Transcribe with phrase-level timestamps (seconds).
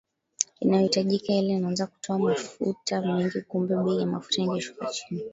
[0.59, 5.23] inayohitaji hela inaanza kutoa mafuta mengi kumbe bei ya mafuta ingeshuka chini